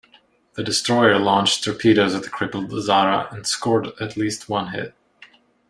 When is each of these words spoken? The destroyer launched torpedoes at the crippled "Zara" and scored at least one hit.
The 0.55 0.63
destroyer 0.63 1.19
launched 1.19 1.63
torpedoes 1.63 2.15
at 2.15 2.23
the 2.23 2.29
crippled 2.31 2.71
"Zara" 2.81 3.27
and 3.31 3.45
scored 3.45 3.89
at 4.01 4.17
least 4.17 4.49
one 4.49 4.69
hit. 4.69 4.95